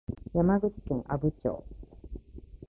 [0.33, 1.63] 山口県阿武町